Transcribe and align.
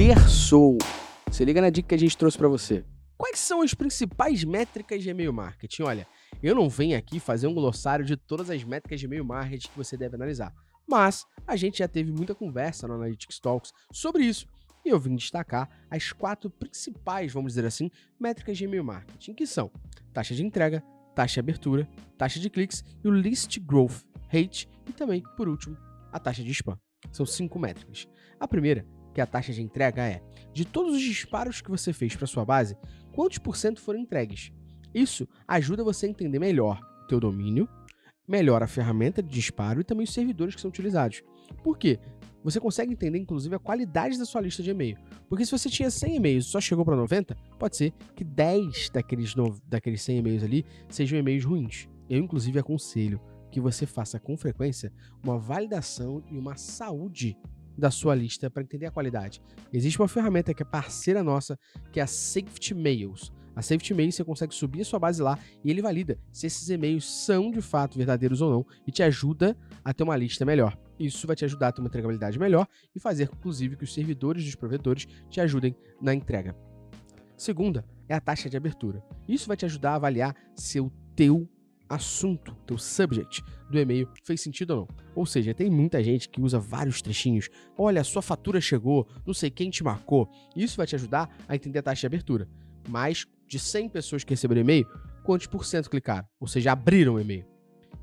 Terçou. 0.00 0.78
Se 1.30 1.44
liga 1.44 1.60
na 1.60 1.68
dica 1.68 1.90
que 1.90 1.94
a 1.94 1.98
gente 1.98 2.16
trouxe 2.16 2.38
para 2.38 2.48
você. 2.48 2.82
Quais 3.18 3.38
são 3.38 3.60
as 3.60 3.74
principais 3.74 4.42
métricas 4.44 5.02
de 5.02 5.10
e-mail 5.10 5.30
marketing? 5.30 5.82
Olha, 5.82 6.06
eu 6.42 6.54
não 6.54 6.70
venho 6.70 6.96
aqui 6.96 7.20
fazer 7.20 7.46
um 7.46 7.52
glossário 7.52 8.02
de 8.02 8.16
todas 8.16 8.48
as 8.48 8.64
métricas 8.64 8.98
de 8.98 9.04
e-mail 9.04 9.26
marketing 9.26 9.68
que 9.68 9.76
você 9.76 9.98
deve 9.98 10.16
analisar, 10.16 10.54
mas 10.88 11.26
a 11.46 11.54
gente 11.54 11.80
já 11.80 11.86
teve 11.86 12.10
muita 12.10 12.34
conversa 12.34 12.88
no 12.88 12.94
Analytics 12.94 13.38
Talks 13.40 13.74
sobre 13.92 14.24
isso 14.24 14.46
e 14.86 14.88
eu 14.88 14.98
vim 14.98 15.14
destacar 15.14 15.68
as 15.90 16.12
quatro 16.12 16.48
principais, 16.48 17.30
vamos 17.30 17.52
dizer 17.52 17.66
assim, 17.66 17.90
métricas 18.18 18.56
de 18.56 18.64
e-mail 18.64 18.82
marketing, 18.82 19.34
que 19.34 19.46
são 19.46 19.70
taxa 20.14 20.34
de 20.34 20.42
entrega, 20.42 20.82
taxa 21.14 21.34
de 21.34 21.40
abertura, 21.40 21.86
taxa 22.16 22.40
de 22.40 22.48
cliques 22.48 22.82
e 23.04 23.06
o 23.06 23.12
list 23.12 23.58
growth 23.60 24.02
rate 24.32 24.66
e 24.88 24.94
também, 24.94 25.22
por 25.36 25.46
último, 25.46 25.76
a 26.10 26.18
taxa 26.18 26.42
de 26.42 26.52
spam. 26.52 26.78
São 27.12 27.26
cinco 27.26 27.58
métricas. 27.58 28.08
A 28.38 28.48
primeira, 28.48 28.86
que 29.12 29.20
é 29.20 29.24
a 29.24 29.26
taxa 29.26 29.52
de 29.52 29.62
entrega, 29.62 30.06
é 30.06 30.22
de 30.52 30.64
todos 30.64 30.94
os 30.94 31.02
disparos 31.02 31.60
que 31.60 31.70
você 31.70 31.92
fez 31.92 32.16
para 32.16 32.26
sua 32.26 32.44
base, 32.44 32.76
quantos 33.12 33.38
por 33.38 33.56
cento 33.56 33.80
foram 33.80 33.98
entregues? 33.98 34.52
Isso 34.94 35.28
ajuda 35.46 35.84
você 35.84 36.06
a 36.06 36.08
entender 36.08 36.38
melhor 36.38 36.80
o 37.04 37.06
teu 37.06 37.20
domínio, 37.20 37.68
melhor 38.26 38.62
a 38.62 38.66
ferramenta 38.66 39.22
de 39.22 39.28
disparo 39.28 39.80
e 39.80 39.84
também 39.84 40.04
os 40.04 40.12
servidores 40.12 40.54
que 40.54 40.60
são 40.60 40.68
utilizados. 40.68 41.22
Por 41.62 41.78
quê? 41.78 41.98
Você 42.42 42.58
consegue 42.58 42.92
entender, 42.92 43.18
inclusive, 43.18 43.54
a 43.54 43.58
qualidade 43.58 44.18
da 44.18 44.24
sua 44.24 44.40
lista 44.40 44.62
de 44.62 44.70
e-mail. 44.70 44.96
Porque 45.28 45.44
se 45.44 45.52
você 45.52 45.68
tinha 45.68 45.90
100 45.90 46.16
e-mails 46.16 46.46
e 46.46 46.48
só 46.48 46.60
chegou 46.60 46.84
para 46.84 46.96
90, 46.96 47.36
pode 47.58 47.76
ser 47.76 47.92
que 48.14 48.24
10 48.24 48.90
daqueles, 48.90 49.34
no... 49.34 49.60
daqueles 49.66 50.00
100 50.02 50.18
e-mails 50.18 50.42
ali 50.42 50.64
sejam 50.88 51.18
e-mails 51.18 51.44
ruins. 51.44 51.88
Eu, 52.08 52.18
inclusive, 52.18 52.58
aconselho 52.58 53.20
que 53.50 53.60
você 53.60 53.84
faça 53.84 54.18
com 54.18 54.36
frequência 54.36 54.92
uma 55.22 55.38
validação 55.38 56.22
e 56.30 56.38
uma 56.38 56.56
saúde 56.56 57.36
da 57.76 57.90
sua 57.90 58.14
lista 58.14 58.50
para 58.50 58.62
entender 58.62 58.86
a 58.86 58.90
qualidade. 58.90 59.40
Existe 59.72 60.00
uma 60.00 60.08
ferramenta 60.08 60.52
que 60.52 60.62
é 60.62 60.66
parceira 60.66 61.22
nossa, 61.22 61.58
que 61.92 62.00
é 62.00 62.02
a 62.02 62.06
Safety 62.06 62.74
Mails. 62.74 63.32
A 63.54 63.62
Safety 63.62 63.92
Mails 63.92 64.14
você 64.14 64.24
consegue 64.24 64.54
subir 64.54 64.82
a 64.82 64.84
sua 64.84 64.98
base 64.98 65.22
lá 65.22 65.38
e 65.64 65.70
ele 65.70 65.82
valida 65.82 66.18
se 66.32 66.46
esses 66.46 66.68
e-mails 66.70 67.04
são 67.04 67.50
de 67.50 67.60
fato 67.60 67.98
verdadeiros 67.98 68.40
ou 68.40 68.50
não 68.50 68.66
e 68.86 68.92
te 68.92 69.02
ajuda 69.02 69.56
a 69.84 69.92
ter 69.92 70.02
uma 70.02 70.16
lista 70.16 70.44
melhor. 70.44 70.78
Isso 70.98 71.26
vai 71.26 71.34
te 71.34 71.44
ajudar 71.44 71.68
a 71.68 71.72
ter 71.72 71.80
uma 71.80 71.88
entregabilidade 71.88 72.38
melhor 72.38 72.66
e 72.94 73.00
fazer, 73.00 73.30
inclusive, 73.32 73.76
que 73.76 73.84
os 73.84 73.92
servidores 73.92 74.44
dos 74.44 74.54
provedores 74.54 75.06
te 75.28 75.40
ajudem 75.40 75.74
na 76.00 76.14
entrega. 76.14 76.54
Segunda 77.36 77.84
é 78.08 78.14
a 78.14 78.20
taxa 78.20 78.50
de 78.50 78.56
abertura. 78.56 79.02
Isso 79.26 79.48
vai 79.48 79.56
te 79.56 79.64
ajudar 79.64 79.92
a 79.92 79.94
avaliar 79.96 80.34
se 80.54 80.78
o 80.78 80.90
teu 81.16 81.48
assunto, 81.90 82.54
teu 82.66 82.78
subject 82.78 83.42
do 83.70 83.78
e-mail 83.78 84.08
fez 84.24 84.40
sentido 84.40 84.70
ou 84.70 84.76
não. 84.80 84.88
Ou 85.14 85.26
seja, 85.26 85.52
tem 85.52 85.68
muita 85.68 86.02
gente 86.02 86.28
que 86.28 86.40
usa 86.40 86.58
vários 86.58 87.02
trechinhos. 87.02 87.50
Olha, 87.76 88.02
sua 88.04 88.22
fatura 88.22 88.60
chegou, 88.60 89.06
não 89.26 89.34
sei 89.34 89.50
quem 89.50 89.68
te 89.68 89.84
marcou. 89.84 90.28
Isso 90.56 90.76
vai 90.76 90.86
te 90.86 90.94
ajudar 90.94 91.28
a 91.48 91.54
entender 91.54 91.80
a 91.80 91.82
taxa 91.82 92.00
de 92.00 92.06
abertura. 92.06 92.48
Mas 92.88 93.26
de 93.46 93.58
100 93.58 93.88
pessoas 93.88 94.24
que 94.24 94.32
receberam 94.32 94.62
e-mail, 94.62 94.86
quantos 95.24 95.46
por 95.46 95.64
cento 95.64 95.90
clicaram? 95.90 96.26
Ou 96.38 96.46
seja, 96.46 96.72
abriram 96.72 97.14
o 97.14 97.20
e-mail. 97.20 97.44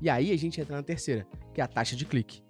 E 0.00 0.08
aí 0.08 0.30
a 0.30 0.36
gente 0.36 0.60
entra 0.60 0.76
na 0.76 0.82
terceira, 0.82 1.26
que 1.52 1.60
é 1.60 1.64
a 1.64 1.66
taxa 1.66 1.96
de 1.96 2.04
clique 2.04 2.46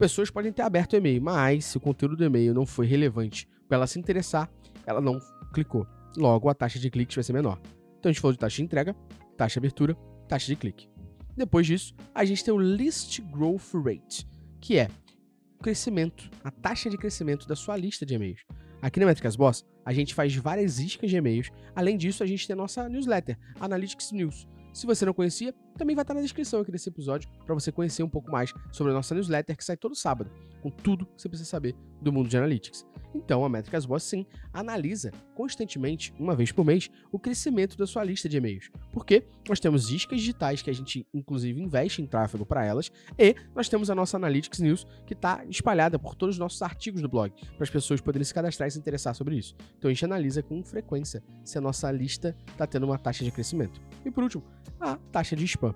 pessoas 0.00 0.30
podem 0.30 0.50
ter 0.50 0.62
aberto 0.62 0.94
o 0.94 0.96
e-mail, 0.96 1.20
mas 1.20 1.66
se 1.66 1.76
o 1.76 1.80
conteúdo 1.80 2.16
do 2.16 2.24
e-mail 2.24 2.54
não 2.54 2.64
foi 2.64 2.86
relevante 2.86 3.46
para 3.68 3.76
ela 3.76 3.86
se 3.86 3.98
interessar, 3.98 4.50
ela 4.86 4.98
não 4.98 5.20
clicou. 5.52 5.86
Logo, 6.16 6.48
a 6.48 6.54
taxa 6.54 6.78
de 6.78 6.88
cliques 6.88 7.14
vai 7.14 7.22
ser 7.22 7.34
menor. 7.34 7.60
Então 7.98 8.08
a 8.08 8.12
gente 8.12 8.20
falou 8.20 8.32
de 8.32 8.38
taxa 8.38 8.56
de 8.56 8.62
entrega, 8.62 8.96
taxa 9.36 9.52
de 9.52 9.58
abertura, 9.58 9.94
taxa 10.30 10.46
de 10.46 10.54
clique. 10.54 10.88
Depois 11.36 11.66
disso, 11.66 11.92
a 12.14 12.24
gente 12.24 12.44
tem 12.44 12.54
o 12.54 12.58
List 12.58 13.20
Growth 13.32 13.74
Rate, 13.74 14.24
que 14.60 14.78
é 14.78 14.88
o 15.58 15.62
crescimento, 15.62 16.30
a 16.44 16.52
taxa 16.52 16.88
de 16.88 16.96
crescimento 16.96 17.48
da 17.48 17.56
sua 17.56 17.76
lista 17.76 18.06
de 18.06 18.14
e-mails. 18.14 18.44
Aqui 18.80 19.00
na 19.00 19.06
Métricas 19.06 19.34
Boss, 19.34 19.66
a 19.84 19.92
gente 19.92 20.14
faz 20.14 20.34
várias 20.36 20.78
iscas 20.78 21.10
de 21.10 21.16
e-mails. 21.16 21.50
Além 21.74 21.96
disso, 21.96 22.22
a 22.22 22.26
gente 22.26 22.46
tem 22.46 22.54
a 22.54 22.56
nossa 22.56 22.88
newsletter, 22.88 23.36
Analytics 23.58 24.12
News, 24.12 24.46
se 24.72 24.86
você 24.86 25.04
não 25.04 25.12
conhecia, 25.12 25.52
também 25.80 25.96
vai 25.96 26.02
estar 26.02 26.12
na 26.12 26.20
descrição 26.20 26.60
aqui 26.60 26.70
desse 26.70 26.90
episódio 26.90 27.26
para 27.46 27.54
você 27.54 27.72
conhecer 27.72 28.02
um 28.02 28.08
pouco 28.08 28.30
mais 28.30 28.52
sobre 28.70 28.92
a 28.92 28.94
nossa 28.94 29.14
newsletter 29.14 29.56
que 29.56 29.64
sai 29.64 29.78
todo 29.78 29.94
sábado, 29.94 30.30
com 30.60 30.68
tudo 30.70 31.06
que 31.06 31.22
você 31.22 31.26
precisa 31.26 31.48
saber 31.48 31.74
do 32.02 32.12
mundo 32.12 32.28
de 32.28 32.36
analytics. 32.36 32.86
Então, 33.14 33.44
a 33.44 33.48
Métricas 33.48 33.86
Boss 33.86 34.04
sim 34.04 34.26
analisa 34.52 35.10
constantemente, 35.34 36.12
uma 36.18 36.36
vez 36.36 36.52
por 36.52 36.64
mês, 36.64 36.90
o 37.10 37.18
crescimento 37.18 37.76
da 37.76 37.86
sua 37.86 38.04
lista 38.04 38.28
de 38.28 38.36
e-mails. 38.36 38.70
Porque 38.92 39.24
nós 39.48 39.58
temos 39.58 39.90
iscas 39.90 40.20
digitais 40.20 40.60
que 40.62 40.68
a 40.70 40.72
gente, 40.72 41.06
inclusive, 41.12 41.60
investe 41.60 42.02
em 42.02 42.06
tráfego 42.06 42.44
para 42.44 42.64
elas, 42.64 42.92
e 43.18 43.34
nós 43.54 43.68
temos 43.68 43.90
a 43.90 43.94
nossa 43.94 44.18
Analytics 44.18 44.60
News 44.60 44.86
que 45.06 45.14
está 45.14 45.44
espalhada 45.46 45.98
por 45.98 46.14
todos 46.14 46.36
os 46.36 46.38
nossos 46.38 46.60
artigos 46.62 47.00
do 47.00 47.08
blog, 47.08 47.32
para 47.56 47.64
as 47.64 47.70
pessoas 47.70 48.00
poderem 48.00 48.24
se 48.24 48.34
cadastrar 48.34 48.68
e 48.68 48.70
se 48.70 48.78
interessar 48.78 49.14
sobre 49.14 49.36
isso. 49.36 49.56
Então, 49.78 49.90
a 49.90 49.94
gente 49.94 50.04
analisa 50.04 50.42
com 50.42 50.62
frequência 50.62 51.22
se 51.42 51.56
a 51.56 51.60
nossa 51.60 51.90
lista 51.90 52.36
está 52.48 52.66
tendo 52.66 52.84
uma 52.84 52.98
taxa 52.98 53.24
de 53.24 53.30
crescimento. 53.30 53.80
E 54.04 54.10
por 54.10 54.22
último, 54.22 54.44
a 54.78 54.96
taxa 55.10 55.34
de 55.34 55.44
spam. 55.44 55.69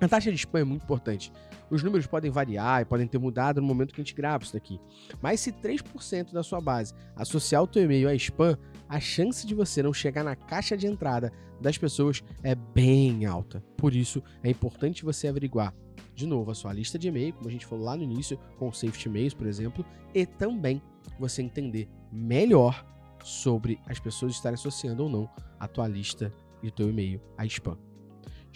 A 0.00 0.08
taxa 0.08 0.30
de 0.30 0.36
spam 0.36 0.60
é 0.60 0.64
muito 0.64 0.82
importante. 0.82 1.32
Os 1.70 1.82
números 1.82 2.06
podem 2.06 2.30
variar 2.30 2.82
e 2.82 2.84
podem 2.84 3.06
ter 3.06 3.18
mudado 3.18 3.60
no 3.60 3.66
momento 3.66 3.94
que 3.94 4.00
a 4.00 4.04
gente 4.04 4.14
grava 4.14 4.44
isso 4.44 4.52
daqui. 4.52 4.78
Mas 5.22 5.40
se 5.40 5.52
3% 5.52 6.32
da 6.32 6.42
sua 6.42 6.60
base 6.60 6.94
associar 7.16 7.62
o 7.62 7.66
teu 7.66 7.82
e-mail 7.82 8.08
a 8.08 8.14
spam, 8.14 8.58
a 8.88 9.00
chance 9.00 9.46
de 9.46 9.54
você 9.54 9.82
não 9.82 9.92
chegar 9.92 10.22
na 10.22 10.36
caixa 10.36 10.76
de 10.76 10.86
entrada 10.86 11.32
das 11.60 11.78
pessoas 11.78 12.22
é 12.42 12.54
bem 12.54 13.24
alta. 13.24 13.64
Por 13.76 13.94
isso, 13.94 14.22
é 14.42 14.50
importante 14.50 15.04
você 15.04 15.28
averiguar 15.28 15.74
de 16.14 16.26
novo 16.26 16.50
a 16.50 16.54
sua 16.54 16.72
lista 16.72 16.98
de 16.98 17.08
e-mail, 17.08 17.32
como 17.34 17.48
a 17.48 17.52
gente 17.52 17.66
falou 17.66 17.84
lá 17.84 17.96
no 17.96 18.02
início, 18.02 18.38
com 18.58 18.68
o 18.68 18.72
Safety 18.72 19.08
Mails, 19.08 19.34
por 19.34 19.46
exemplo, 19.46 19.84
e 20.14 20.24
também 20.24 20.80
você 21.18 21.42
entender 21.42 21.88
melhor 22.12 22.84
sobre 23.24 23.78
as 23.86 23.98
pessoas 23.98 24.32
estarem 24.32 24.54
associando 24.54 25.02
ou 25.02 25.08
não 25.08 25.28
a 25.58 25.66
tua 25.66 25.88
lista 25.88 26.32
e 26.62 26.68
o 26.68 26.70
teu 26.70 26.88
e-mail 26.88 27.20
a 27.36 27.44
spam. 27.46 27.85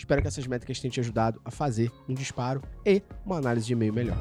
Espero 0.00 0.22
que 0.22 0.28
essas 0.28 0.46
métricas 0.46 0.80
tenham 0.80 0.90
te 0.90 0.98
ajudado 0.98 1.38
a 1.44 1.50
fazer 1.50 1.92
um 2.08 2.14
disparo 2.14 2.62
e 2.86 3.02
uma 3.22 3.36
análise 3.36 3.66
de 3.66 3.74
e-mail 3.74 3.92
melhor. 3.92 4.16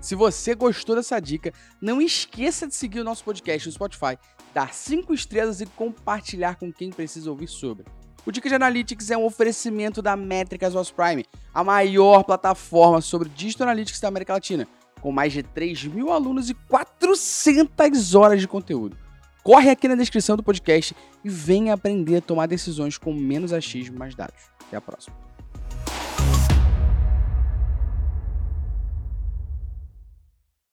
Se 0.00 0.14
você 0.14 0.54
gostou 0.54 0.96
dessa 0.96 1.20
dica, 1.20 1.52
não 1.78 2.00
esqueça 2.00 2.66
de 2.66 2.74
seguir 2.74 3.00
o 3.00 3.04
nosso 3.04 3.22
podcast 3.22 3.68
no 3.68 3.74
Spotify, 3.74 4.18
dar 4.54 4.72
5 4.72 5.12
estrelas 5.12 5.60
e 5.60 5.66
compartilhar 5.66 6.56
com 6.56 6.72
quem 6.72 6.88
precisa 6.88 7.30
ouvir 7.30 7.46
sobre. 7.46 7.84
O 8.24 8.32
Dica 8.32 8.48
de 8.48 8.54
Analytics 8.54 9.10
é 9.10 9.18
um 9.18 9.26
oferecimento 9.26 10.00
da 10.00 10.16
Métricas 10.16 10.72
Voz 10.72 10.90
Prime, 10.90 11.26
a 11.52 11.62
maior 11.62 12.24
plataforma 12.24 13.02
sobre 13.02 13.28
Digital 13.28 13.68
Analytics 13.68 14.00
da 14.00 14.08
América 14.08 14.32
Latina, 14.32 14.66
com 15.02 15.12
mais 15.12 15.34
de 15.34 15.42
3 15.42 15.84
mil 15.84 16.10
alunos 16.10 16.48
e 16.48 16.54
400 16.54 18.14
horas 18.14 18.40
de 18.40 18.48
conteúdo. 18.48 19.09
Corre 19.42 19.70
aqui 19.70 19.88
na 19.88 19.94
descrição 19.94 20.36
do 20.36 20.42
podcast 20.42 20.94
e 21.24 21.28
venha 21.28 21.74
aprender 21.74 22.16
a 22.16 22.20
tomar 22.20 22.46
decisões 22.46 22.98
com 22.98 23.12
menos 23.12 23.52
achismo 23.52 23.96
e 23.96 23.98
mais 23.98 24.14
dados. 24.14 24.50
Até 24.66 24.76
a 24.76 24.80
próxima. 24.80 25.29